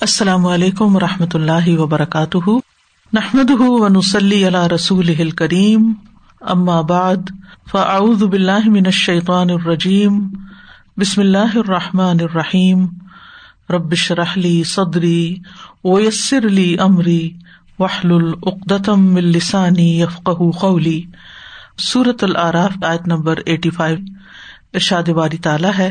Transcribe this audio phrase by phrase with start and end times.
[0.00, 2.50] السلام علیکم و رحمۃ اللہ وبرکاتہ۔
[3.12, 5.92] نحمد ونسلی علیہ رسول کریم
[6.82, 7.16] بعد،
[7.70, 10.28] فاعوذ باللہ من الشیطان الرجیم۔
[10.96, 12.86] بسم اللہ الرحمٰن الرحیم۔
[13.70, 15.36] ربش رحلی صدری
[15.84, 17.32] ویسر علی عمری
[17.78, 21.02] وحل العقدم السانی یفق قولی۔
[21.78, 23.98] صورت العراف، آیت نمبر ایٹی فائیو۔
[24.74, 25.90] ارشاد باری تعالیٰ ہے۔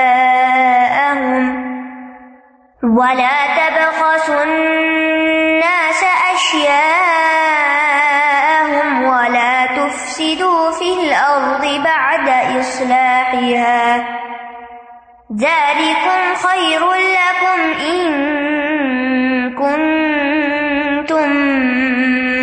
[2.93, 6.83] ولا تبخسوا الناس أشياءهم
[9.03, 12.27] ولا تفسدوا في الأرض بعد
[12.59, 13.97] إصلاحها
[15.39, 16.81] ذلكم خير
[17.13, 18.11] لكم إن
[19.49, 21.29] كنتم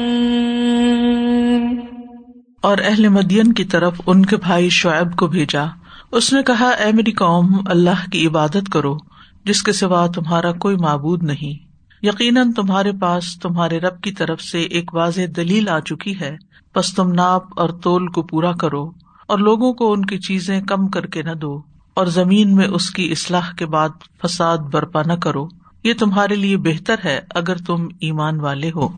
[2.62, 5.64] اور اہل مدین کی طرف ان کے بھائی شعیب کو بھیجا۔
[6.12, 9.11] اس نے کہا، اے میری قوم، اللہ کی عبادت کرو۔
[9.46, 11.72] جس کے سوا تمہارا کوئی معبود نہیں۔
[12.06, 16.38] یقیناً تمہارے پاس تمہارے رب کی طرف سے ایک واضح دلیل آ چکی ہے۔
[16.76, 18.92] بس تم ناپ اور تول کو پورا کرو
[19.28, 21.62] اور لوگوں کو ان کی چیزیں کم کر کے نہ دو
[21.94, 23.90] اور زمین میں اس کی اصلاح کے بعد
[24.24, 25.48] فساد برپا نہ کرو۔
[25.84, 28.90] یہ تمہارے لیے بہتر ہے اگر تم ایمان والے ہو۔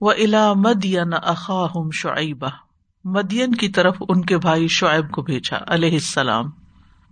[0.00, 2.48] وہ الا مد اخاہم شعیبہ
[3.04, 6.50] مدین کی طرف ان کے بھائی شعیب کو بھیجا، علیہ السلام۔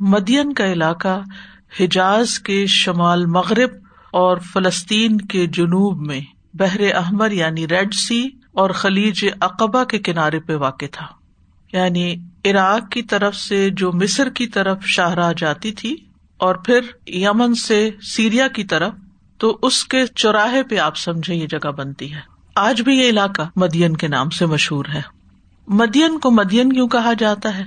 [0.00, 1.20] مدین کا علاقہ
[1.80, 3.70] حجاز کے شمال مغرب
[4.12, 6.20] اور فلسطین کے جنوب میں
[6.54, 11.06] بحر احمر یعنی ریڈ سی اور خلیج اقبا کے کنارے پہ واقع تھا۔
[11.72, 15.96] یعنی عراق کی طرف سے جو مصر کی طرف شاہراہ جاتی تھی
[16.36, 18.92] اور پھر یمن سے سیریا کی طرف،
[19.38, 22.20] تو اس کے چوراہے پہ آپ سمجھے یہ جگہ بنتی ہے۔
[22.54, 25.00] آج بھی یہ علاقہ مدین کے نام سے مشہور ہے۔
[25.68, 27.64] مدین کو مدین کیوں کہا جاتا ہے؟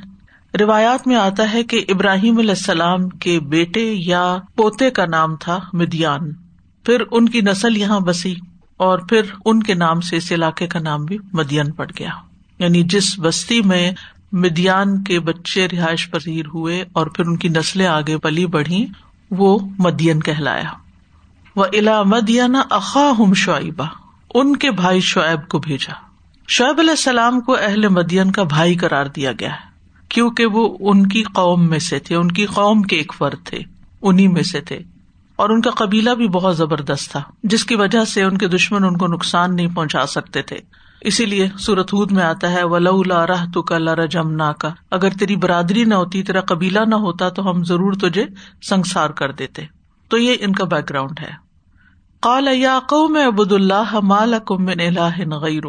[0.60, 5.60] روایات میں آتا ہے کہ ابراہیم علیہ السلام کے بیٹے یا پوتے کا نام تھا
[5.74, 6.32] مدیان۔
[6.86, 8.36] پھر ان کی نسل یہاں بسی
[8.78, 12.10] اور پھر ان کے نام سے اس علاقے کا نام بھی مدین پڑ گیا۔
[12.60, 13.92] یعنی جس بستی میں
[14.32, 18.86] مدیان کے بچے رہائش پذیر ہوئے اور پھر ان کی نسلیں آگے پلی بڑھی،
[19.32, 20.72] وہ مدین کہلایا۔
[21.56, 23.86] وہ الا مدینہ اقا ہم شعیبہ،
[24.34, 25.94] ان کے بھائی شعیب کو بھیجا۔
[26.48, 29.71] شعیب علیہ السلام کو اہل مدین کا بھائی قرار دیا گیا ہے۔
[30.14, 33.60] کیونکہ وہ ان کی قوم میں سے تھے، ان کی قوم کے ایک فرد تھے
[34.02, 34.80] انہیں میں سے تھے۔
[35.36, 38.84] اور ان کا قبیلہ بھی بہت زبردست تھا، جس کی وجہ سے ان کے دشمن
[38.84, 40.58] ان کو نقصان نہیں پہنچا سکتے تھے۔
[41.02, 45.10] اسی لیے سورت ہود میں آتا ہے ولا راہ تو کا لارا جمنا کا اگر
[45.10, 48.26] تیری برادری نہ ہوتی، تیرا قبیلہ نہ ہوتا، تو ہم ضرور تجھے
[48.70, 49.66] سنسار کر دیتے۔
[50.10, 51.32] تو یہ ان کا بیک گراؤنڈ ہے۔
[52.22, 55.66] کال یا قوم ابود اللہ مال کم اللہ غیر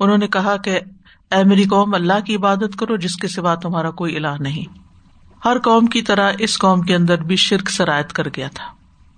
[0.00, 0.80] انہوں نے کہا کہ
[1.30, 4.78] اے میری قوم، اللہ کی عبادت کرو، جس کے سوا تمہارا کوئی الہ نہیں۔
[5.44, 8.64] ہر قوم کی طرح اس قوم کے اندر بھی شرک سرایت کر گیا تھا۔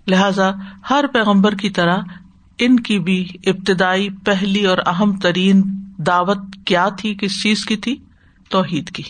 [0.07, 0.51] لہذا
[0.91, 1.97] ہر پیغمبر کی طرح
[2.59, 5.63] ان کی بھی ابتدائی، پہلی اور اہم ترین
[5.99, 7.97] دعوت کیا تھی، کس چیز کی تھی؟
[8.49, 9.03] توحید کی۔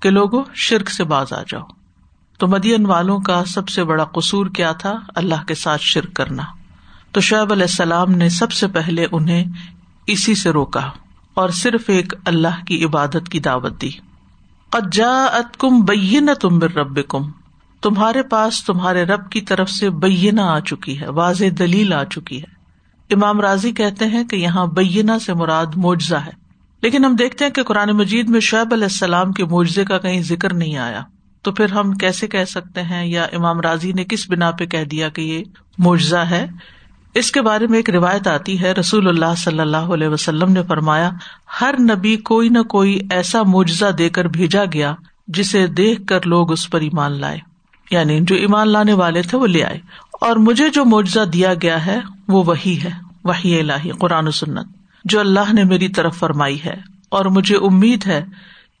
[0.00, 1.62] کہ لوگوں شرک سے باز آ جاؤ۔
[2.38, 6.42] تو مدین والوں کا سب سے بڑا قصور کیا تھا؟ اللہ کے ساتھ شرک کرنا۔
[7.12, 9.44] تو شعیب علیہ السلام نے سب سے پہلے انہیں
[10.06, 10.90] اسی سے روکا۔
[11.34, 13.90] اور صرف ایک اللہ کی عبادت کی دعوت دی۔
[14.70, 17.30] قجا ات کم بین تم رب کم
[17.82, 22.42] تمہارے پاس تمہارے رب کی طرف سے بینا آ چکی ہے، واضح دلیل آ چکی
[22.42, 22.62] ہے۔
[23.14, 26.30] امام راضی کہتے ہیں کہ یہاں بینا سے مراد معجزہ ہے۔
[26.82, 30.22] لیکن ہم دیکھتے ہیں کہ قرآن مجید میں شعیب علیہ السلام کے معجزے کا کہیں
[30.22, 31.02] ذکر نہیں آیا۔
[31.42, 34.84] تو پھر ہم کیسے کہہ سکتے ہیں یا امام راضی نے کس بنا پہ کہہ
[34.84, 35.44] دیا کہ یہ
[35.78, 36.46] معجزہ ہے؟
[37.14, 40.62] اس کے بارے میں ایک روایت آتی ہے، رسول اللہ صلی اللہ علیہ وسلم نے
[40.62, 41.10] فرمایا،
[41.60, 44.94] ہر نبی کوئی نہ کوئی ایسا معجزہ دے کر بھیجا گیا
[45.28, 47.38] جسے دیکھ کر لوگ اس پر ایمان لائے۔
[47.90, 49.78] یعنی جو ایمان لانے والے تھے وہ لے آئے۔
[50.20, 52.90] اور مجھے جو معجزہ دیا گیا ہے، وہ وہی ہے
[53.24, 54.66] وہی اللہ قرآن و سنت،
[55.04, 56.74] جو اللہ نے میری طرف فرمائی ہے۔
[57.08, 58.24] اور مجھے امید ہے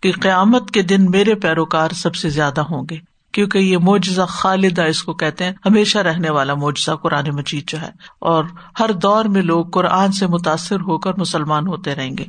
[0.00, 4.82] کہ قیامت کے دن میرے پیروکار سب سے زیادہ ہوں گے۔ کیونکہ یہ معجزہ خالدہ
[4.82, 8.44] اس کو کہتے ہیں، ہمیشہ رہنے والا معجزہ قرآن مجید جو ہے۔ اور
[8.80, 12.24] ہر دور میں لوگ قرآن سے متاثر ہو کر مسلمان ہوتے رہیں گے۔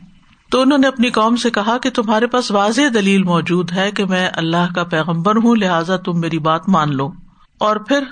[0.52, 4.06] تو انہوں نے اپنی قوم سے کہا کہ تمہارے پاس واضح دلیل موجود ہے کہ
[4.06, 7.12] میں اللہ کا پیغمبر ہوں، لہٰذا تم میری بات مان لو۔
[7.60, 8.04] اور پھر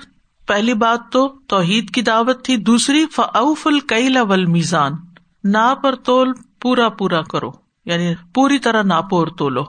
[0.46, 4.92] پہلی بات تو توحید کی دعوت تھی، دوسری فعف القیل ول میزان
[5.44, 7.50] ناپ اور تول پورا پورا کرو
[7.84, 9.64] یعنی پوری طرح ناپو اور تولو۔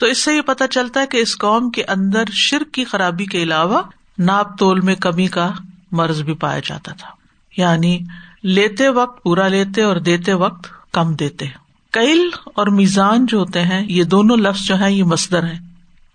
[0.00, 3.24] تو اس سے یہ پتا چلتا ہے کہ اس قوم کے اندر شرک کی خرابی
[3.24, 3.82] کے علاوہ
[4.18, 5.52] ناپ تول میں کمی کا
[5.92, 7.08] مرض بھی پایا جاتا تھا۔
[7.56, 7.98] یعنی
[8.42, 11.46] لیتے وقت پورا لیتے اور دیتے وقت کم دیتے۔
[11.92, 15.58] کیل اور میزان جو ہوتے ہیں، یہ دونوں لفظ جو ہے یہ مسدر ہے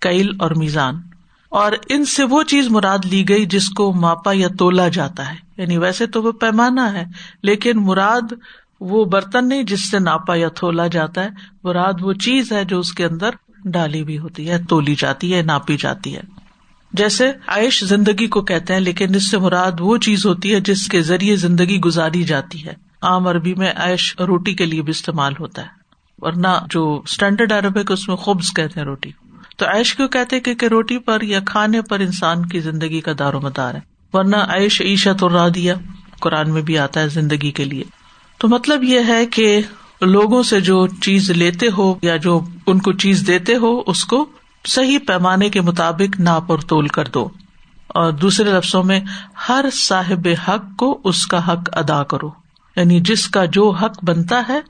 [0.00, 0.94] کیل اور میزان۔
[1.48, 5.36] اور ان سے وہ چیز مراد لی گئی جس کو ماپا یا تولا جاتا ہے۔
[5.56, 7.04] یعنی ویسے تو وہ پیمانہ ہے،
[7.42, 8.32] لیکن مراد
[8.80, 11.28] وہ برتن نہیں جس سے ناپا یا تولا جاتا ہے۔
[11.64, 13.30] مراد وہ چیز ہے جو اس کے اندر
[13.64, 16.20] ڈالی بھی ہوتی ہے، تولی جاتی ہے، ناپی جاتی ہے۔
[16.92, 20.88] جیسے عائش زندگی کو کہتے ہیں، لیکن اس سے مراد وہ چیز ہوتی ہے جس
[20.88, 22.72] کے ذریعے زندگی گزاری جاتی ہے۔
[23.02, 25.66] عام عربی میں عائش روٹی کے لیے بھی استعمال ہوتا ہے،
[26.18, 29.10] ورنہ جو اسٹینڈرڈ عربک اس میں خوبص کہتے ہیں روٹی۔
[29.56, 33.34] تو عائش کیوں کہتے کہ روٹی پر یا کھانے پر انسان کی زندگی کا دار
[33.34, 33.80] و مدار ہے۔
[34.12, 35.74] ورنہ عائش عیشت اور دیا
[36.20, 37.84] قرآن میں بھی آتا ہے زندگی کے لیے۔
[38.38, 39.60] تو مطلب یہ ہے کہ
[40.02, 44.26] لوگوں سے جو چیز لیتے ہو یا جو ان کو چیز دیتے ہو، اس کو
[44.66, 47.28] صحیح پیمانے کے مطابق ناپ اور تول کر دو۔
[47.88, 49.00] اور دوسرے لفظوں میں،
[49.48, 52.30] ہر صاحب حق کو اس کا حق ادا کرو۔
[52.76, 54.60] یعنی جس کا جو حق بنتا ہے،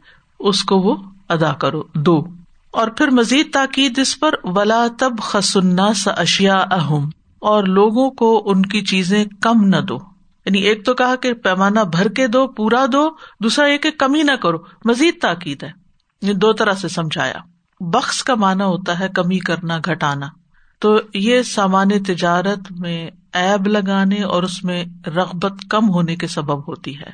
[0.40, 0.94] اس کو وہ
[1.28, 2.24] ادا کرو، دو۔
[2.70, 7.08] اور پھر مزید تاکید اس پر، ولا تب خسنا سا اشیا اہم
[7.38, 10.11] اور لوگوں کو ان کی چیزیں کم نہ دو۔
[10.46, 13.10] یعنی ایک تو کہا کہ پیمانہ بھر کے دو، پورا دو،
[13.42, 15.70] دوسرا یہ کہ کمی نہ کرو، مزید تاکید ہے۔
[16.22, 17.34] یعنی دو طرح سے سمجھایا۔
[17.80, 20.26] بخش کا مانا ہوتا ہے کمی کرنا، گھٹانا۔
[20.78, 26.68] تو یہ سامان تجارت میں ایب لگانے اور اس میں رغبت کم ہونے کے سبب
[26.68, 27.10] ہوتی ہے۔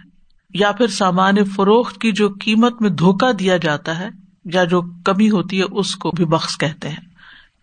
[0.54, 4.08] یا پھر سامان فروخت کی جو قیمت میں دھوکا دیا جاتا ہے،
[4.44, 7.00] یا جو کمی ہوتی ہے، اس کو بھی بخش کہتے ہیں۔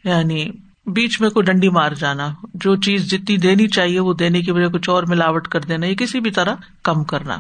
[0.04, 0.50] یعنی
[0.86, 4.68] بیچ میں کوئی ڈنڈی مار جانا، جو چیز جتنی دینی چاہیے وہ دینے کی وجہ
[4.68, 7.38] کچھ اور ملاوٹ کر دینا یا کسی بھی طرح کم کرنا۔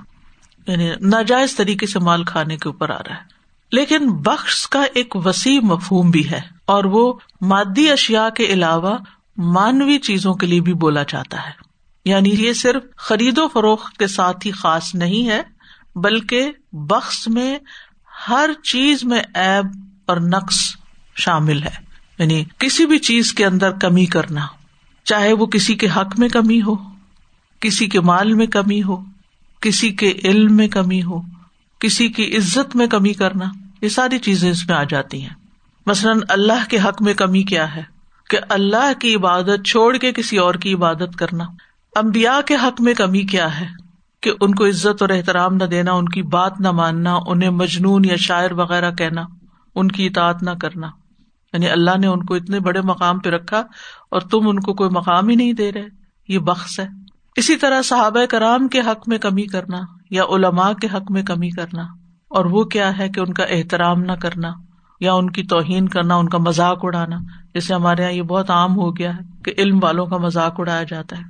[0.67, 3.21] یعنی ناجائز طریقے سے مال کھانے کے اوپر آ رہا ہے۔
[3.71, 8.97] لیکن بخش کا ایک وسیع مفہوم بھی ہے اور وہ مادی اشیا کے علاوہ
[9.37, 11.51] مانوی چیزوں کے لیے بھی بولا جاتا ہے۔
[12.05, 15.41] یعنی یہ صرف خرید و فروخت کے ساتھ ہی خاص نہیں ہے،
[15.95, 17.59] بلکہ بخش میں
[18.29, 19.65] ہر چیز میں ایب
[20.05, 20.75] اور نقص
[21.15, 21.84] شامل ہے۔
[22.19, 24.41] یعنی کسی بھی چیز کے اندر کمی کرنا،
[25.03, 26.75] چاہے وہ کسی کے حق میں کمی ہو،
[27.59, 28.95] کسی کے مال میں کمی ہو،
[29.61, 31.21] کسی کے علم میں کمی ہو،
[31.79, 33.45] کسی کی عزت میں کمی کرنا،
[33.81, 35.33] یہ ساری چیزیں اس میں آ جاتی ہیں۔
[35.85, 37.83] مثلاً اللہ کے حق میں کمی کیا ہے؟
[38.29, 41.43] کہ اللہ کی عبادت چھوڑ کے کسی اور کی عبادت کرنا۔
[41.95, 43.67] امبیا کے حق میں کمی کیا ہے؟
[44.21, 48.05] کہ ان کو عزت اور احترام نہ دینا، ان کی بات نہ ماننا، انہیں مجنون
[48.05, 49.21] یا شاعر وغیرہ کہنا،
[49.75, 50.87] ان کی اطاعت نہ کرنا۔
[51.55, 53.59] یعنی اللہ نے ان کو اتنے بڑے مقام پہ رکھا
[54.11, 55.85] اور تم ان کو کوئی مقام ہی نہیں دے رہے۔
[56.27, 56.87] یہ بخش ہے۔
[57.35, 59.77] اسی طرح صحابہ کرام کے حق میں کمی کرنا
[60.09, 61.81] یا علماء کے حق میں کمی کرنا
[62.27, 64.51] اور وہ کیا ہے کہ ان کا احترام نہ کرنا
[64.99, 67.17] یا ان کی توہین کرنا، ان کا مذاق اڑانا۔
[67.53, 70.83] جیسے ہمارے یہاں یہ بہت عام ہو گیا ہے کہ علم والوں کا مذاق اڑایا
[70.83, 71.23] جاتا ہے۔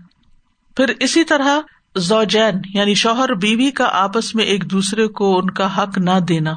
[0.77, 1.59] پھر اسی طرح
[1.95, 6.53] زوجین یعنی شوہر بیوی کا آپس میں ایک دوسرے کو ان کا حق نہ دینا۔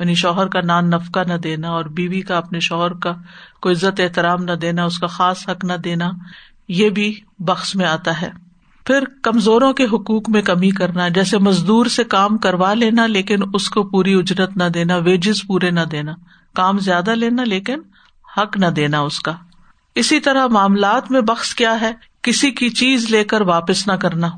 [0.00, 3.12] یعنی شوہر کا نان نفقہ نہ دینا اور بیوی کا اپنے شوہر کا
[3.60, 6.10] کوئی عزت احترام نہ دینا، اس کا خاص حق نہ دینا،
[6.68, 8.30] یہ بھی بخش میں آتا ہے۔
[8.86, 13.70] پھر کمزوروں کے حقوق میں کمی کرنا، جیسے مزدور سے کام کروا لینا لیکن اس
[13.70, 16.12] کو پوری اجرت نہ دینا ویجز پورے نہ دینا،
[16.54, 17.80] کام زیادہ لینا لیکن
[18.36, 19.32] حق نہ دینا اس کا۔
[19.94, 21.92] اسی طرح معاملات میں بخش کیا ہے،
[22.22, 24.28] کسی کی چیز لے کر واپس نہ کرنا۔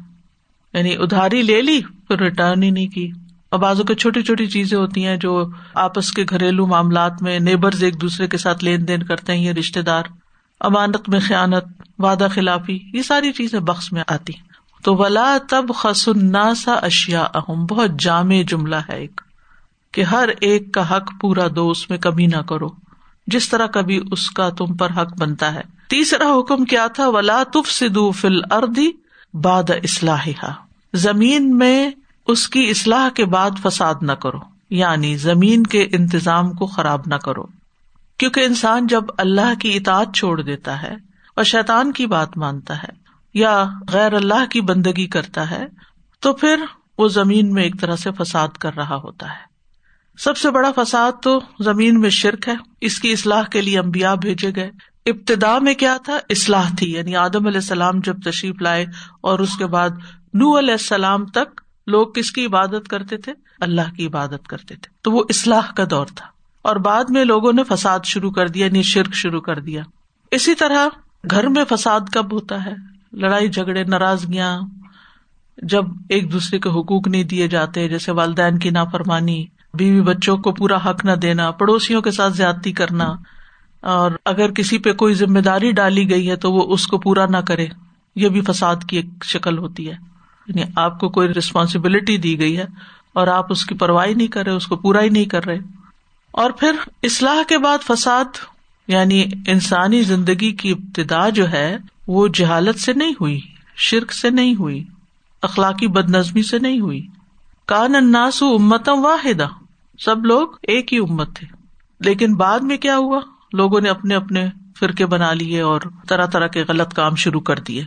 [0.75, 3.11] یعنی ادھاری لے لی، پھر ریٹرن ہی نہیں کی۔
[3.53, 7.85] اور بازو کے چھوٹی چھوٹی چیزیں ہوتی ہیں جو آپس کے گھریلو معاملات میں نیبرز
[7.85, 10.03] ایک دوسرے کے ساتھ لین دین کرتے ہیں، یہ رشتے دار،
[10.61, 11.65] امانت میں خیانت،
[11.99, 14.33] وعدہ خلافی، یہ ساری چیزیں بخش میں آتی
[14.83, 15.65] تو ولا تب
[16.57, 19.21] سا اشیا اہم بہت جامع جملہ ہے ایک،
[19.93, 22.69] کہ ہر ایک کا حق پورا دو، اس میں کمی نہ کرو۔
[23.27, 27.43] جس طرح کبھی اس کا تم پر حق بنتا ہے۔ تیسرا حکم کیا تھا؟ ولا
[27.53, 28.91] تف سدو فل اردی
[29.35, 30.29] باد اسلح
[30.95, 31.91] زمین میں
[32.27, 34.39] اس کی اصلاح کے بعد فساد نہ کرو
[34.71, 37.43] یعنی زمین کے انتظام کو خراب نہ کرو۔
[38.19, 40.95] کیونکہ انسان جب اللہ کی اطاعت چھوڑ دیتا ہے
[41.37, 42.89] اور شیطان کی بات مانتا ہے
[43.35, 45.67] یا غیر اللہ کی بندگی کرتا ہے،
[46.21, 46.65] تو پھر
[46.99, 49.53] وہ زمین میں ایک طرح سے فساد کر رہا ہوتا ہے۔
[50.19, 54.15] سب سے بڑا فساد تو زمین میں شرک ہے۔ اس کی اصلاح کے لیے امبیا
[54.15, 54.71] بھیجے گئے۔
[55.07, 58.87] ابتدا میں کیا تھا؟ اصلاح تھی یعنی آدم علیہ السلام جب تشریف لائے
[59.21, 59.91] اور اس کے بعد
[60.35, 64.91] نو علیہ السلام تک لوگ کس کی عبادت کرتے تھے؟ اللہ کی عبادت کرتے تھے۔
[65.03, 66.27] تو وہ اصلاح کا دور تھا۔
[66.63, 69.83] اور بعد میں لوگوں نے فساد شروع کر دیا یعنی شرک شروع کر دیا۔
[70.31, 70.87] اسی طرح
[71.31, 72.75] گھر میں فساد کب ہوتا ہے؟
[73.13, 74.61] لڑائی جھگڑے، ناراضگیاں۔
[75.63, 80.53] جب ایک دوسرے کے حقوق نہیں دیے جاتے، جیسے والدین کی نافرمانی، بیوی بچوں کو
[80.53, 83.15] پورا حق نہ دینا، پڑوسیوں کے ساتھ زیادتی کرنا۔
[83.81, 87.27] اور اگر کسی پہ کوئی ذمہ داری ڈالی گئی ہے تو وہ اس کو پورا
[87.27, 87.67] نہ کرے۔
[88.17, 90.12] یہ بھی فساد کی ایک شکل ہوتی ہے۔
[90.47, 92.65] یعنی آپ کو کوئی ریسپانسبلٹی دی گئی ہے
[93.13, 95.59] اور آپ اس کی پرواہی نہیں کر رہے، اس کو پورا ہی نہیں کر رہے۔
[96.31, 96.73] اور پھر
[97.03, 98.25] اصلاح کے بعد فساد
[98.89, 103.41] یعنی انسانی زندگی کی ابتدا جو ہے، وہ جہالت سے نہیں ہوئی،
[103.77, 104.85] شرک سے نہیں ہوئی،
[105.43, 107.07] اخلاقی بد نظمی سے نہیں ہوئی۔
[107.67, 109.41] کان اناس امتم واحد
[109.99, 111.47] سب لوگ ایک ہی امت تھے۔
[112.01, 113.21] لیکن بعد میں کیا ہوا؟
[113.53, 117.59] لوگوں نے اپنے اپنے فرقے بنا لیے اور طرح طرح کے غلط کام شروع کر
[117.59, 117.85] دیے۔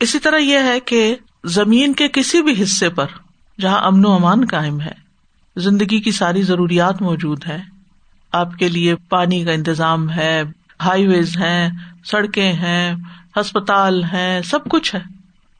[0.00, 1.16] اسی طرح یہ ہے کہ
[1.48, 3.06] زمین کے کسی بھی حصے پر
[3.60, 4.92] جہاں امن و امان قائم ہے،
[5.56, 7.62] زندگی کی ساری ضروریات موجود ہے
[8.32, 10.42] آپ کے لیے پانی کا انتظام ہے
[10.80, 11.68] ہائی ویز ہیں،
[12.04, 12.94] سڑکیں ہیں،
[13.36, 15.00] ہسپتال ہیں، سب کچھ ہے۔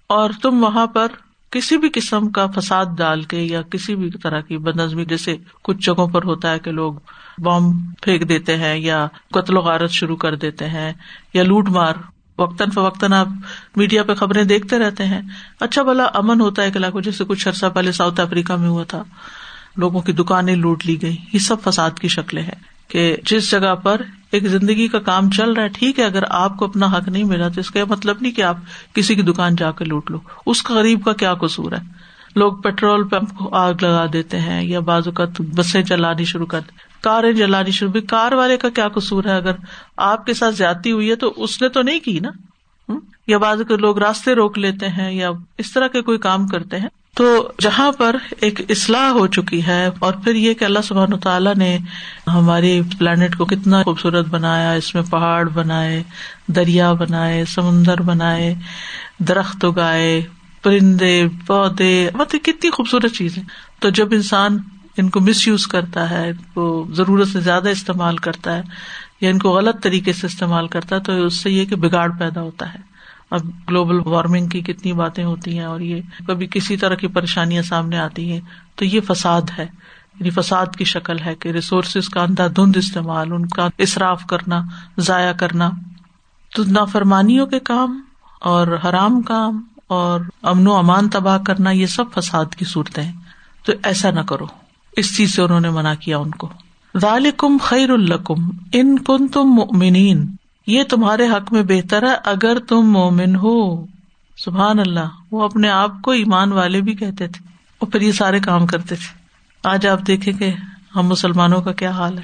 [0.07, 1.07] اور تم وہاں پر
[1.50, 5.76] کسی بھی قسم کا فساد ڈال کے یا کسی بھی طرح کی بدنظمی، جیسے کچھ
[5.76, 6.95] جگہوں پر ہوتا ہے کہ لوگ
[7.38, 10.92] بام پھینک دیتے ہیں یا قتل و غارت شروع کر دیتے ہیں
[11.35, 11.95] یا لوٹ مار
[12.38, 13.28] وقتاً فوقتاً آپ
[13.76, 15.21] میڈیا پہ خبریں دیکھتے رہتے ہیں۔
[15.61, 19.02] اچھا بھلا امن ہوتا ہے علاقوں جیسے کچھ عرصہ پہلے ساؤتھ افریقہ میں ہوا تھا۔
[19.76, 23.75] لوگوں کی دکانیں لوٹ لی گئی یہ سب فساد کی شکلیں ہیں کہ جس جگہ
[23.75, 27.09] پر ایک زندگی کا کام چل رہا ہے، ٹھیک ہے، اگر آپ کو اپنا حق
[27.09, 28.57] نہیں ملا تو اس کا مطلب نہیں کہ آپ
[28.95, 32.52] کسی کی دکان جا کے لوٹ لو۔ اس کا غریب کا کیا قصور ہے؟ لوگ
[32.52, 36.61] پیٹرول پمپ کو آگ لگا دیتے ہیں یا بازو کا بسیں چلانی شروع کر
[37.00, 39.52] کاریں جلانی شروع کار والے کا کیا قصور ہے؟ اگر
[39.97, 42.31] آپ کے ساتھ زیادتی ہوئی ہے تو اس نے تو نہیں کی نا؟
[43.26, 46.88] یا بعض لوگ راستے روک لیتے ہیں یا اس طرح کے کوئی کام کرتے ہیں۔
[47.14, 51.55] تو جہاں پر ایک اصلاح ہو چکی ہے اور پھر یہ کہ اللہ سبحان تعالیٰ
[51.55, 51.78] نے
[52.26, 56.02] ہماری پلانٹ کو کتنا خوبصورت بنایا، اس میں پہاڑ بنائے،
[56.47, 58.55] دریا بنائے، سمندر بنائے،
[59.19, 60.23] درخت اگائے،
[60.62, 63.43] پرندے، پودے مطلب کتنی خوبصورت چیزیں۔
[63.81, 64.59] تو جب انسان
[64.99, 68.62] ان کو مس یوز کرتا ہے، ان کو ضرورت سے زیادہ استعمال کرتا ہے،
[69.21, 72.11] یا ان کو غلط طریقے سے استعمال کرتا ہے، تو اس سے یہ کہ بگاڑ
[72.19, 72.78] پیدا ہوتا ہے۔
[73.31, 73.40] اب
[73.71, 77.99] گلوبل وارمنگ کی کتنی باتیں ہوتی ہیں اور یہ کبھی کسی طرح کی پریشانیاں سامنے
[77.99, 78.40] آتی ہیں،
[78.75, 79.67] تو یہ فساد ہے۔
[80.21, 84.61] یعنی فساد کی شکل ہے کہ ریسورسز کا اندھا دھند استعمال، ان کا اصراف کرنا،
[84.99, 85.71] ضائع کرنا۔
[86.57, 88.00] تو نافرمانیوں کے کام
[88.40, 93.12] اور حرام کام اور امن و امان تباہ کرنا، یہ سب فساد کی صورتیں ہیں۔
[93.62, 94.47] تو ایسا نہ کرو۔
[94.97, 96.49] اس چیز سے انہوں نے منع کیا ان کو۔
[97.00, 100.26] ذالکم خیر القم ان کن تم مومنین
[100.66, 103.87] یہ تمہارے حق میں بہتر ہے اگر تم مومن ہو۔
[104.37, 108.40] سبحان اللہ، وہ اپنے آپ کو ایمان والے بھی کہتے تھے۔ اور پھر یہ سارے
[108.40, 109.18] کام کرتے تھے۔
[109.64, 110.54] آج آپ دیکھیں کہ
[110.97, 112.23] ہم مسلمانوں کا کیا حال ہے۔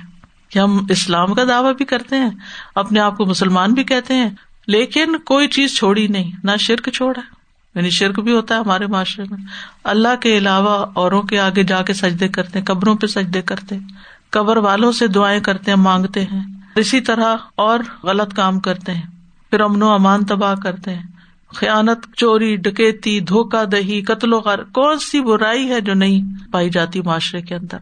[0.49, 2.31] کہ ہم اسلام کا دعوی بھی کرتے ہیں،
[2.75, 4.31] اپنے آپ کو مسلمان بھی کہتے ہیں،
[4.67, 7.34] لیکن کوئی چیز چھوڑی نہیں، نہ شرک چھوڑا۔
[7.75, 9.39] یعنی شرک بھی ہوتا ہے ہمارے معاشرے میں۔
[9.85, 13.79] اللہ کے علاوہ اوروں کے آگے جا کے سجدے کرتے ہیں، قبروں پہ سجدے کرتے
[14.31, 16.41] قبر والوں سے دعائیں کرتے ہیں، مانگتے ہیں۔
[16.77, 19.07] اسی طرح اور غلط کام کرتے ہیں۔
[19.51, 21.03] پھر امن و امان تباہ کرتے ہیں۔
[21.55, 26.71] خیانت، چوری، ڈکیتی، دھوکہ، دہی، قتل و غر کون سی برائی ہے جو نہیں پائی
[26.71, 27.79] جاتی معاشرے کے اندر؟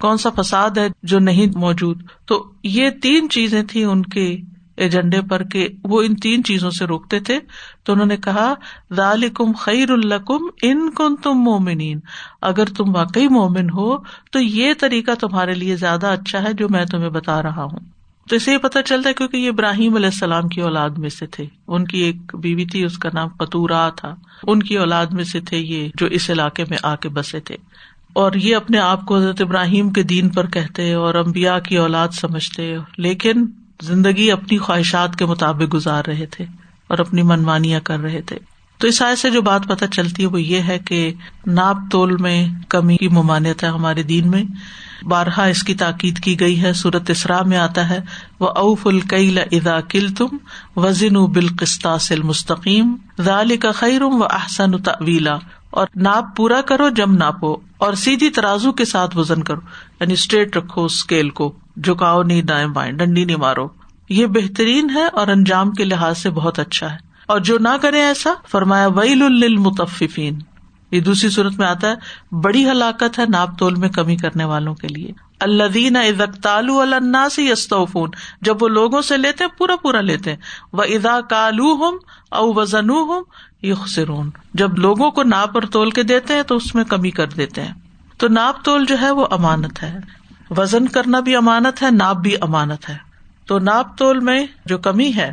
[0.00, 4.36] کون سا فساد ہے جو نہیں موجود؟ تو یہ تین چیزیں تھی ان کے
[4.76, 7.38] ایجنڈے پر کہ وہ ان تین چیزوں سے روکتے تھے،
[7.84, 8.54] تو انہوں نے کہا،
[8.92, 12.00] ذالکم خیر القم ان کن تم مومنین۔
[12.42, 13.96] اگر تم واقعی مومن ہو،
[14.32, 17.80] تو یہ طریقہ تمہارے لیے زیادہ اچھا ہے جو میں تمہیں بتا رہا ہوں۔
[18.30, 21.26] تو اسے یہ پتا چلتا ہے کیونکہ یہ ابراہیم علیہ السلام کی اولاد میں سے
[21.26, 25.24] تھے۔ ان کی ایک بیوی تھی، اس کا نام قطورا تھا۔ ان کی اولاد میں
[25.24, 27.56] سے تھے یہ جو اس علاقے میں آ کے بسے تھے۔
[28.12, 32.08] اور یہ اپنے آپ کو حضرت ابراہیم کے دین پر کہتے اور امبیا کی اولاد
[32.08, 33.46] سمجھتے۔ لیکن
[33.80, 36.44] زندگی اپنی خواہشات کے مطابق گزار رہے تھے
[36.88, 38.38] اور اپنی منمانیاں کر رہے تھے۔
[38.78, 41.12] تو اس آئے سے جو بات پتہ چلتی ہے وہ یہ ہے کہ
[41.46, 44.42] ناپ تول میں کمی کی ممانعت ہے ہمارے دین میں۔
[45.02, 47.98] بارہا اس کی تاکید کی گئی ہے سورت اسرا میں آتا ہے
[48.40, 50.36] وہ اوف القیل ادا کل تم
[50.76, 55.36] وزن بالقسطاس مستقیم ذال کا خیرم و احسن طویلا
[55.70, 59.60] اور ناپ پورا کرو جم ناپو، اور سیدھی ترازو کے ساتھ وزن کرو
[60.00, 61.52] یعنی اسٹریٹ رکھو اسکیل کو۔
[61.84, 63.68] جھکاؤ نہیں دائیں بائیں، ڈنڈی نہیں مارو۔
[64.08, 68.00] یہ بہترین ہے اور انجام کے لحاظ سے بہت اچھا ہے۔ اور جو نہ کرے
[68.00, 70.38] ایسا، فرمایا، ویل المتفین
[70.90, 71.94] یہ دوسری صورت میں آتا ہے،
[72.36, 77.28] بڑی ہلاکت ہے ناپ تول میں کمی کرنے والوں کے لیے۔ اللہ دین ازکتالو اللہ
[77.28, 80.38] سے یستوفون۔ جب وہ لوگوں سے لیتے ہیں، پورا پورا لیتے ہیں۔
[80.72, 81.98] وہ ادا کالو ہوں
[82.30, 83.24] او وزن ہوں
[83.62, 87.26] یخسرون۔ جب لوگوں کو ناپ اور تول کے دیتے ہیں، تو اس میں کمی کر
[87.26, 87.74] دیتے ہیں۔
[88.18, 89.98] تو ناپ تول جو ہے، وہ امانت ہے۔
[90.50, 92.96] وزن کرنا بھی امانت ہے، ناپ بھی امانت ہے۔
[93.46, 95.32] تو ناپ تول میں جو کمی ہے،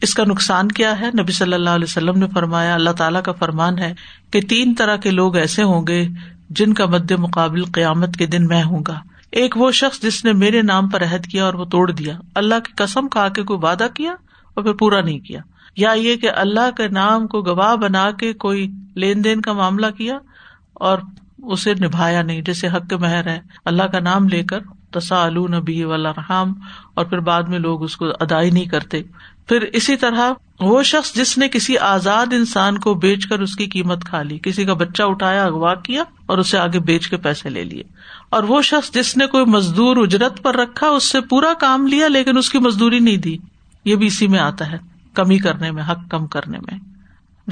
[0.00, 3.32] اس کا نقصان کیا ہے؟ نبی صلی اللہ علیہ وسلم نے فرمایا، اللہ تعالیٰ کا
[3.32, 3.94] فرمان ہے
[4.30, 6.08] کہ تین طرح کے لوگ ایسے ہوں گے
[6.50, 9.00] جن کا مد مقابل قیامت کے دن میں ہوں گا۔
[9.30, 12.54] ایک وہ شخص جس نے میرے نام پر عہد کیا اور وہ توڑ دیا۔ اللہ
[12.64, 14.12] کی قسم کھا کے کوئی وعدہ کیا
[14.54, 15.40] اور پھر پورا نہیں کیا۔
[15.76, 19.86] یا یہ کہ اللہ کے نام کو گواہ بنا کے کوئی لین دین کا معاملہ
[19.96, 20.18] کیا
[20.74, 20.98] اور
[21.42, 24.58] اسے نبھایا نہیں، جیسے حق مہر ہے اللہ کا نام لے کر
[24.90, 26.52] تسا نبی رحم
[26.94, 29.02] اور پھر بعد میں لوگ اس کو ادائی نہیں کرتے۔
[29.48, 33.66] پھر اسی طرح وہ شخص جس نے کسی آزاد انسان کو بیچ کر اس کی
[33.66, 37.50] قیمت کھا لی، کسی کا بچہ اٹھایا، اغوا کیا، اور اسے آگے بیچ کے پیسے
[37.50, 37.82] لے لیے۔
[38.30, 42.08] اور وہ شخص جس نے کوئی مزدور اجرت پر رکھا، اس سے پورا کام لیا،
[42.08, 43.36] لیکن اس کی مزدوری نہیں دی۔
[43.84, 44.76] یہ بھی اسی میں آتا ہے،
[45.14, 46.78] کمی کرنے میں، حق کم کرنے میں۔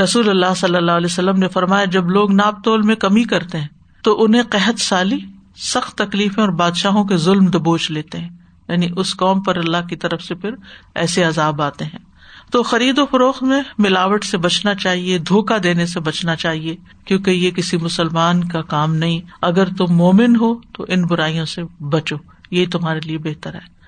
[0.02, 3.59] رسول اللہ صلی اللہ علیہ وسلم نے فرمایا، جب لوگ ناپ تول میں کمی کرتے
[3.59, 3.68] ہیں
[4.02, 5.19] تو انہیں قحط سالی،
[5.57, 8.28] سخت تکلیفیں اور بادشاہوں کے ظلم دبوچ لیتے ہیں۔
[8.69, 10.50] یعنی اس قوم پر اللہ کی طرف سے پھر
[10.95, 11.99] ایسے عذاب آتے ہیں۔
[12.52, 17.30] تو خرید و فروخت میں ملاوٹ سے بچنا چاہیے دھوکا دینے سے بچنا چاہیے، کیونکہ
[17.30, 22.16] یہ کسی مسلمان کا کام نہیں۔ اگر تم مومن ہو تو ان برائیوں سے بچو۔
[22.50, 23.80] یہ تمہارے لیے بہتر ہے۔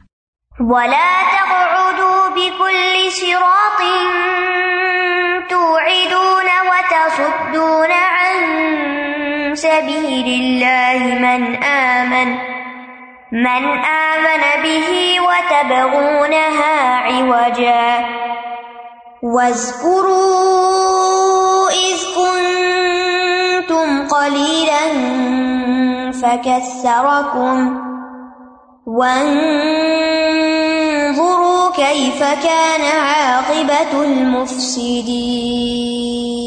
[9.55, 12.37] سبيل الله من آمن.
[13.33, 18.05] من آمن به وتبغونها عوجا.
[19.23, 20.51] واذكروا
[21.71, 24.93] إذ كنتم قليلا
[26.13, 27.81] فكثركم.
[28.87, 29.43] وانظروا
[31.73, 36.42] كيف كان عاقبة المفسدين.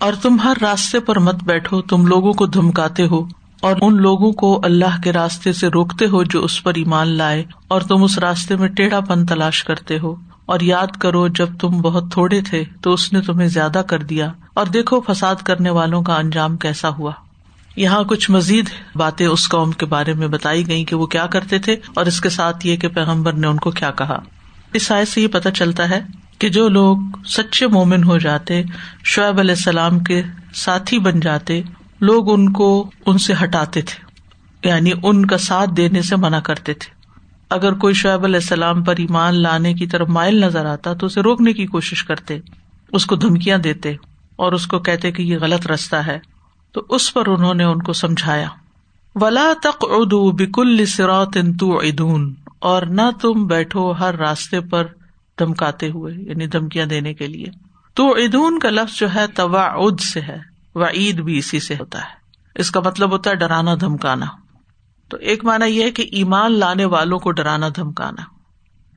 [0.00, 3.24] اور تم ہر راستے پر مت بیٹھو، تم لوگوں کو دھمکاتے ہو،
[3.60, 7.44] اور ان لوگوں کو اللہ کے راستے سے روکتے ہو جو اس پر ایمان لائے،
[7.68, 10.14] اور تم اس راستے میں ٹیڑھا پن تلاش کرتے ہو۔
[10.46, 14.32] اور یاد کرو، جب تم بہت تھوڑے تھے، تو اس نے تمہیں زیادہ کر دیا۔
[14.54, 17.12] اور دیکھو، فساد کرنے والوں کا انجام کیسا ہوا۔
[17.76, 21.58] یہاں کچھ مزید باتیں اس قوم کے بارے میں بتائی گئی کہ وہ کیا کرتے
[21.58, 24.18] تھے، اور اس کے ساتھ یہ کہ پیغمبر نے ان کو کیا کہا۔
[24.72, 26.00] اس آئے سے یہ پتا چلتا ہے
[26.40, 28.62] کہ جو لوگ سچے مومن ہو جاتے،
[29.04, 30.22] شعیب علیہ السلام کے
[30.54, 31.62] ساتھی بن جاتے،
[32.00, 34.04] لوگ ان کو ان سے ہٹاتے تھے
[34.68, 36.94] یعنی ان کا ساتھ دینے سے منع کرتے تھے۔
[37.50, 41.20] اگر کوئی شعیب علیہ السلام پر ایمان لانے کی طرف مائل نظر آتا تو اسے
[41.20, 42.38] روکنے کی کوشش کرتے،
[42.92, 43.90] اس کو دھمکیاں دیتے
[44.36, 46.18] اور اس کو کہتے کہ یہ غلط رستہ ہے۔
[46.72, 48.48] تو اس پر انہوں نے ان کو سمجھایا۔
[49.14, 54.86] ولا تک اردو بکل سروت ادون اور نہ تم بیٹھو ہر راستے پر
[55.40, 57.46] دھمکاتے ہوئے یعنی دھمکیاں دینے کے لیے۔
[57.94, 59.74] تو ادون کا لفظ جو ہے توا
[60.12, 60.38] سے ہے۔
[60.74, 62.20] وہ عید بھی اسی سے ہوتا ہے۔
[62.54, 64.26] اس کا مطلب ہوتا ہے ڈرانا، دھمکانا۔
[65.08, 68.22] تو ایک مانا یہ ہے کہ ایمان لانے والوں کو ڈرانا، دھمکانا۔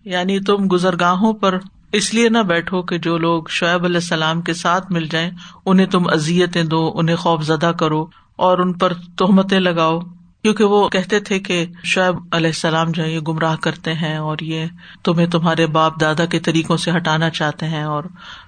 [0.09, 1.57] یعنی تم گزرگاہوں پر
[1.91, 5.31] اس لیے نہ بیٹھو کہ جو لوگ شعیب علیہ السلام کے ساتھ مل جائیں،
[5.65, 9.99] انہیں تم ازیتیں دو، انہیں خوف زدہ کرو اور ان پر تہمتیں لگاؤ۔
[10.43, 14.37] کیونکہ وہ کہتے تھے کہ شعیب علیہ السلام جو ہے یہ گمراہ کرتے ہیں اور
[14.41, 14.65] یہ
[15.03, 18.03] تمہیں تمہارے باپ دادا کے طریقوں سے ہٹانا چاہتے ہیں اور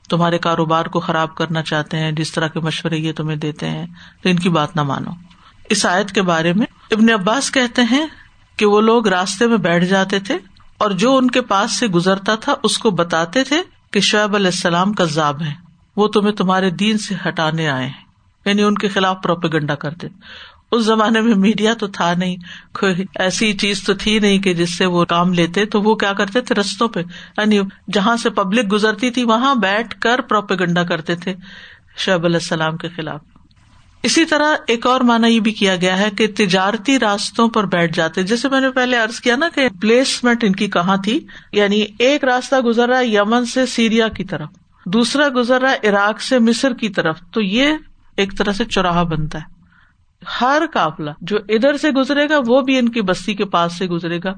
[0.10, 3.86] تمہارے کاروبار کو خراب کرنا چاہتے ہیں، جس طرح کے مشورے یہ تمہیں دیتے ہیں،
[4.23, 5.12] تو ان کی بات نہ مانو۔
[5.69, 8.05] اس آیت کے بارے میں ابن عباس کہتے ہیں
[8.58, 10.38] کہ وہ لوگ راستے میں بیٹھ جاتے تھے
[10.77, 14.47] اور جو ان کے پاس سے گزرتا تھا، اس کو بتاتے تھے کہ شعیب علیہ
[14.47, 15.53] السلام کا ضاب ہے
[15.95, 18.05] وہ تمہیں تمہارے دین سے ہٹانے آئے ہیں۔
[18.45, 20.08] یعنی ان کے خلاف پروپیگنڈا کرتے۔
[20.75, 22.35] اس زمانے میں میڈیا تو تھا نہیں،
[22.79, 26.13] کوئی ایسی چیز تو تھی نہیں کہ جس سے وہ کام لیتے، تو وہ کیا
[26.13, 26.99] کرتے تھے؟ رستوں پہ۔
[27.38, 27.59] یعنی
[27.93, 31.33] جہاں سے پبلک گزرتی تھی، وہاں بیٹھ کر پروپیگنڈا کرتے تھے
[31.97, 33.21] شعیب علیہ السلام کے خلاف۔
[34.03, 37.93] اسی طرح ایک اور مانا یہ بھی کیا گیا ہے کہ تجارتی راستوں پر بیٹھ
[37.93, 41.85] جاتے۔ جیسے میں نے پہلے ارض کیا نا کہ پلیسمنٹ ان کی کہاں تھی؟ یعنی
[41.99, 44.49] ایک راستہ گزر رہا یمن سے سیریا کی طرف،
[44.85, 47.73] دوسرا گزر رہا عراق سے مصر کی طرف۔ تو یہ
[48.17, 49.55] ایک طرح سے چوراہا بنتا ہے۔
[50.41, 53.85] ہر قافلہ جو ادھر سے گزرے گا، وہ بھی ان کی بستی کے پاس سے
[53.85, 54.33] گزرے گا۔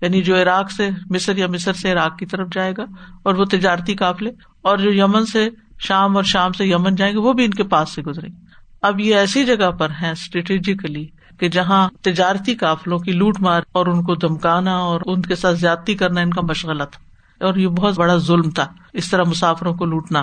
[0.00, 2.82] یعنی جو عراق سے مصر یا مصر سے عراق کی طرف جائے گا
[3.22, 4.30] اور وہ تجارتی قافلے
[4.62, 5.48] اور جو یمن سے
[5.78, 8.44] شام اور شام سے یمن جائیں گے، وہ بھی ان کے پاس سے گزرے گے۔
[8.82, 11.06] اب یہ ایسی جگہ پر ہے اسٹریٹجیکلی
[11.38, 15.56] کہ جہاں تجارتی قافلوں کی لوٹ مار اور ان کو دمکانا اور ان کے ساتھ
[15.56, 17.10] زیادتی کرنا ان کا مشغلہ تھا۔
[17.46, 20.22] اور یہ بہت بڑا ظلم تھا، اس طرح مسافروں کو لوٹنا۔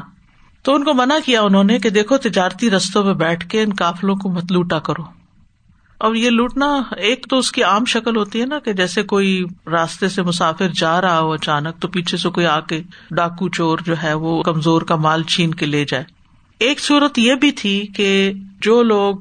[0.67, 3.69] تو ان کو منع کیا انہوں نے کہ دیکھو تجارتی رستوں میں بیٹھ کے ان
[3.77, 5.01] قافلوں کو مت لوٹا کرو۔
[5.99, 9.43] اب یہ لوٹنا ایک تو اس کی عام شکل ہوتی ہے نا کہ جیسے کوئی
[9.67, 13.79] راستے سے مسافر جا رہا ہو اچانک تو پیچھے سے کوئی آ کے ڈاکو چور
[13.85, 16.03] جو ہے وہ کمزور کا مال چھین کے لے جائے۔
[16.59, 19.15] ایک صورت یہ بھی تھی کہ جو لوگ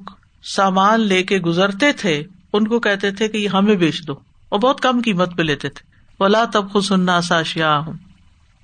[0.44, 4.12] سامان لے کے گزرتے تھے، ان کو کہتے تھے کہ یہ ہمیں بیچ دو۔
[4.48, 7.92] اور بہت کم قیمت پہ لیتے تھے۔ بلا تب خود سننا ساشیا ہوں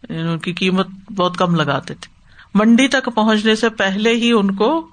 [0.08, 2.11] ان کی قیمت بہت کم لگاتے تھے۔
[2.54, 4.88] منڈی تک پہنچنے سے پہلے ہی ان کو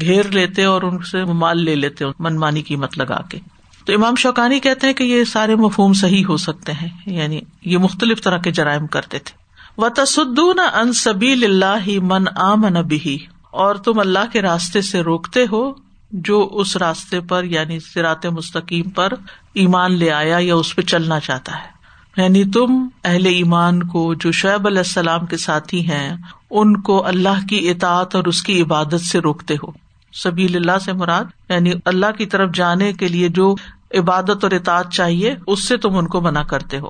[0.00, 3.38] گھیر لیتے اور ان سے مال لے لیتے منمانی قیمت لگا کے۔
[3.84, 7.78] تو امام شوقانی کہتے ہیں کہ یہ سارے مفہوم صحیح ہو سکتے ہیں یعنی یہ
[7.78, 9.44] مختلف طرح کے جرائم کرتے تھے۔
[9.78, 13.18] و تصدون ان سبیل اللہ من آمن بھی
[13.50, 15.72] اور تم اللہ کے راستے سے روکتے ہو
[16.12, 19.12] جو اس راستے پر یعنی سرات مستقیم پر
[19.54, 21.73] ایمان لے آیا یا اس پہ چلنا چاہتا ہے۔
[22.16, 26.16] یعنی تم اہل ایمان کو جو شعیب علیہ السلام کے ساتھی ہیں،
[26.50, 29.70] ان کو اللہ کی اطاعت اور اس کی عبادت سے روکتے ہو۔
[30.12, 33.54] سبیل اللہ سے مراد یعنی اللہ کی طرف جانے کے لیے جو
[33.94, 36.88] عبادت اور اطاعت چاہیے، اس سے تم ان کو منع کرتے ہو۔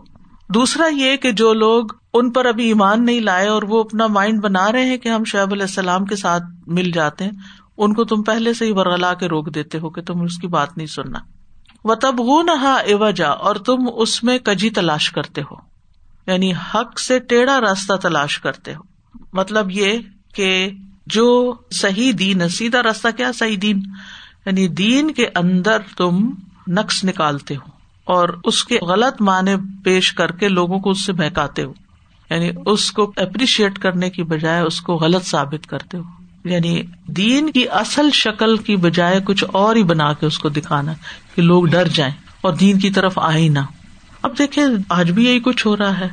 [0.48, 1.84] دوسرا یہ کہ جو لوگ
[2.14, 5.24] ان پر ابھی ایمان نہیں لائے اور وہ اپنا مائنڈ بنا رہے ہیں کہ ہم
[5.24, 7.30] شعیب علیہ السلام کے ساتھ مل جاتے ہیں،
[7.76, 10.46] ان کو تم پہلے سے ہی برگلا کے روک دیتے ہو کہ تم اس کی
[10.46, 11.18] بات نہیں سننا۔
[11.84, 15.54] و تب نہا ایوجا اور تم اس میں کجی تلاش کرتے ہو۔
[16.26, 18.80] یعنی حق سے ٹیڑھا راستہ تلاش کرتے ہو۔
[19.32, 19.98] مطلب یہ
[20.34, 20.70] کہ
[21.06, 23.82] جو صحیح دین ہے، سیدھا راستہ کیا؟ صحیح دین۔
[24.46, 26.30] یعنی دین کے اندر تم
[26.68, 27.70] نقص نکالتے ہو
[28.04, 31.72] اور اس کے غلط معنی پیش کر کے لوگوں کو اس سے بہکاتے ہو۔
[32.30, 37.50] یعنی اس کو اپریشیٹ کرنے کی بجائے اس کو غلط ثابت کرتے ہو۔ یعنی دین
[37.50, 40.92] کی اصل شکل کی بجائے کچھ اور ہی بنا کے اس کو دکھانا
[41.34, 43.58] کہ لوگ ڈر جائیں اور دین کی طرف آئے نہ۔
[44.22, 46.08] اب دیکھے آج بھی یہی کچھ ہو رہا ہے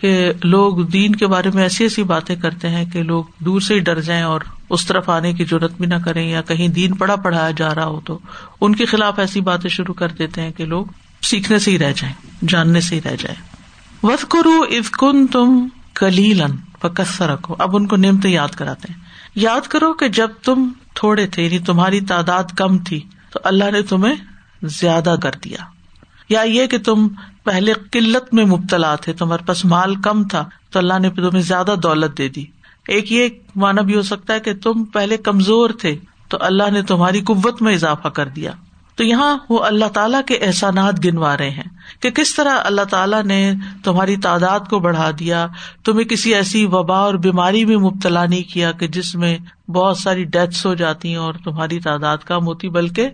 [0.00, 3.74] کہ لوگ دین کے بارے میں ایسی ایسی باتیں کرتے ہیں کہ لوگ دور سے
[3.74, 6.94] ہی ڈر جائیں اور اس طرف آنے کی ضرورت بھی نہ کریں یا کہیں دین
[6.94, 8.18] پڑھا پڑھایا جا رہا ہو تو
[8.60, 10.84] ان کے خلاف ایسی باتیں شروع کر دیتے ہیں کہ لوگ
[11.22, 12.14] سیکھنے سے ہی رہ جائیں،
[12.48, 13.56] جاننے سے ہی رہ جائیں۔
[14.02, 19.05] وف کرو اف کن تم کلیلن پکسر رکھو اب ان کو نمت یاد کراتے ہیں۔
[19.36, 23.00] یاد کرو کہ جب تم تھوڑے تھے یعنی تمہاری تعداد کم تھی،
[23.32, 24.14] تو اللہ نے تمہیں
[24.62, 25.56] زیادہ کر دیا۔
[26.28, 27.08] یا یہ کہ تم
[27.44, 31.74] پہلے قلت میں مبتلا تھے، تمہارے پاس مال کم تھا، تو اللہ نے تمہیں زیادہ
[31.82, 32.44] دولت دے دی۔
[32.88, 35.96] ایک یہ مانا بھی ہو سکتا ہے کہ تم پہلے کمزور تھے،
[36.28, 38.52] تو اللہ نے تمہاری قوت میں اضافہ کر دیا۔
[38.96, 41.62] تو یہاں وہ اللہ تعالیٰ کے احسانات گنوا رہے ہیں
[42.00, 43.52] کہ کس طرح اللہ تعالیٰ نے
[43.84, 45.46] تمہاری تعداد کو بڑھا دیا،
[45.84, 49.38] تمہیں کسی ایسی وبا اور بیماری میں مبتلا نہیں کیا کہ جس میں
[49.70, 53.10] بہت ساری ڈیتھس ہو جاتی ہیں اور تمہاری تعداد کم ہوتی، بلکہ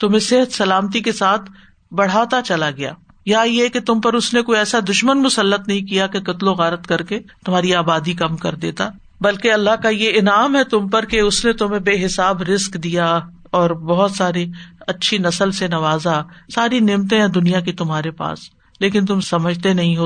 [0.00, 1.50] تمہیں صحت سلامتی کے ساتھ
[1.94, 2.92] بڑھاتا چلا گیا۔
[3.26, 6.48] یا یہ کہ تم پر اس نے کوئی ایسا دشمن مسلط نہیں کیا کہ قتل
[6.48, 8.88] و غارت کر کے تمہاری آبادی کم کر دیتا۔
[9.20, 12.74] بلکہ اللہ کا یہ انعام ہے تم پر کہ اس نے تمہیں بے حساب رسک
[12.74, 13.20] دیا
[13.50, 14.46] اور بہت ساری
[14.86, 16.22] اچھی نسل سے نوازا،
[16.54, 18.38] ساری نعمتیں ہیں دنیا کی تمہارے پاس،
[18.80, 20.04] لیکن تم سمجھتے نہیں ہو،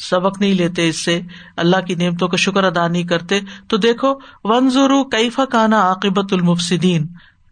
[0.00, 1.20] سبق نہیں لیتے اس سے،
[1.56, 4.14] اللہ کی نعمتوں کا شکر ادا نہیں کرتے۔ تو دیکھو
[4.44, 7.06] ونظرو کیفا کانا عاقبت المفسدین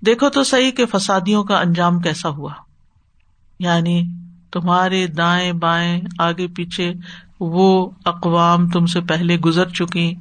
[0.06, 2.52] دیکھو تو صحیح کہ فسادیوں کا انجام کیسا ہوا۔
[3.58, 4.02] یعنی
[4.52, 6.92] تمہارے دائیں بائیں، آگے پیچھے
[7.40, 10.14] وہ اقوام تم سے پہلے گزر چکی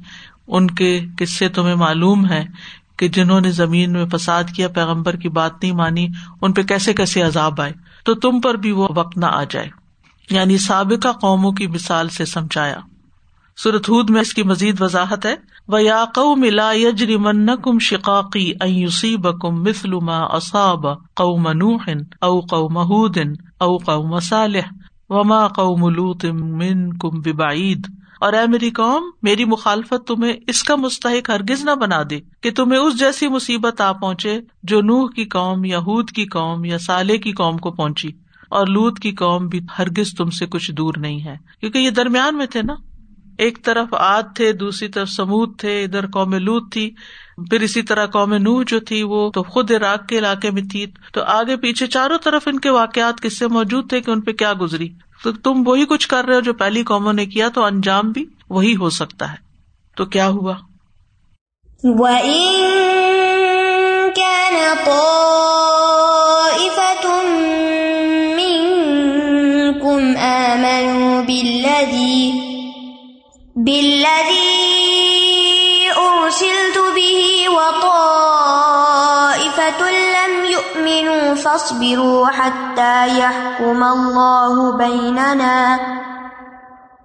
[0.46, 2.44] ان کے قصے تمہیں معلوم ہے
[2.96, 6.08] کہ جنہوں نے زمین میں فساد کیا، پیغمبر کی بات نہیں مانی،
[6.42, 7.72] ان پہ کیسے کیسے عذاب آئے؟
[8.04, 9.68] تو تم پر بھی وہ وقت نہ آ جائے۔
[10.30, 12.76] یعنی سابقہ قوموں کی مثال سے سمجھایا۔
[13.56, 15.36] سورت ہود میں اس کی مزید وضاحت ہے۔
[15.68, 16.04] و یا
[16.36, 21.88] ملا یجری من کم شقاقی ایوسی بکم مسلما اصاب قو منوح
[22.20, 23.28] او قو محدن
[23.60, 24.72] او قو مسالح
[25.08, 30.76] وما قو ملوت من کم ببعید اور اے میری قوم، میری مخالفت تمہیں اس کا
[30.76, 35.24] مستحق ہرگز نہ بنا دے کہ تمہیں اس جیسی مصیبت آ پہنچے جو نوح کی
[35.24, 38.08] قوم یا ہود کی قوم یا سالے کی قوم کو پہنچی۔
[38.50, 42.36] اور لوت کی قوم بھی ہرگز تم سے کچھ دور نہیں ہے۔ کیونکہ یہ درمیان
[42.36, 42.74] میں تھے نا۔
[43.38, 46.90] ایک طرف آد تھے، دوسری طرف سمود تھے، ادھر قوم لوت تھی۔
[47.50, 50.86] پھر اسی طرح قوم نوح جو تھی، وہ تو خود عراق کے علاقے میں تھی۔
[51.12, 54.32] تو آگے پیچھے چاروں طرف ان کے واقعات کس سے موجود تھے کہ ان پہ
[54.32, 54.88] کیا گزری۔
[55.22, 58.24] تو تم وہی کچھ کر رہے ہو جو پہلی قوموں نے کیا تو انجام بھی
[58.48, 59.36] وہی ہو سکتا ہے۔
[59.96, 60.54] تو کیا ہوا؟
[73.56, 74.45] بالذي أرسلت
[81.66, 85.78] يؤمنوا فاصبروا حتى يحكم الله بيننا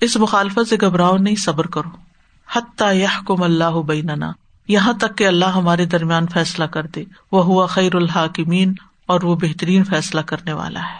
[0.01, 1.89] اس مخالفت سے گھبراؤ نہیں، صبر کرو۔
[2.55, 4.31] حتیٰ یہ کم اللہ بیننا
[4.67, 8.73] یہاں تک کہ اللہ ہمارے درمیان فیصلہ کر دے۔ وہ ہوا خیر الحاکمین
[9.10, 11.00] اور وہ بہترین فیصلہ کرنے والا ہے۔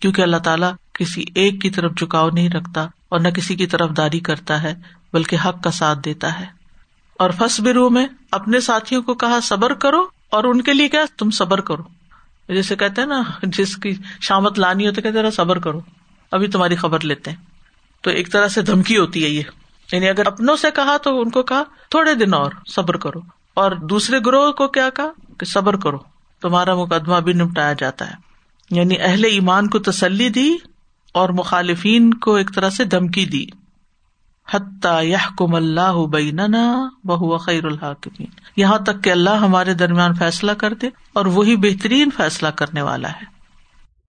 [0.00, 3.90] کیونکہ اللہ تعالیٰ کسی ایک کی طرف جھکاؤ نہیں رکھتا اور نہ کسی کی طرف
[3.96, 4.74] داری کرتا ہے،
[5.12, 6.46] بلکہ حق کا ساتھ دیتا ہے۔
[7.18, 11.04] اور فس برو میں اپنے ساتھیوں کو کہا، صبر کرو اور ان کے لیے کیا
[11.18, 11.82] تم صبر کرو۔
[12.48, 15.80] جیسے کہتے ہیں نا، جس کی شامت لانی ہو تو کہتے صبر کرو۔
[16.32, 17.38] ابھی تمہاری خبر لیتے ہیں۔
[18.02, 19.42] تو ایک طرح سے دھمکی ہوتی ہے یہ۔
[19.92, 23.20] یعنی اگر اپنوں سے کہا تو ان کو کہا، تھوڑے دن اور صبر کرو۔
[23.54, 28.14] اور دوسرے گروہ کو کیا کہا؟ کہ صبر کرو۔ تمہارا مقدمہ بھی نپٹایا جاتا ہے۔
[28.70, 30.56] یعنی اہل ایمان کو تسلی دی
[31.12, 33.46] اور مخالفین کو ایک طرح سے دھمکی دی۔
[34.54, 40.52] حتیٰ یہ کم اللہ بیننا بہ خیر الحاکمین۔ یہاں تک کہ اللہ ہمارے درمیان فیصلہ
[40.52, 43.37] کر دے اور وہی بہترین فیصلہ کرنے والا ہے۔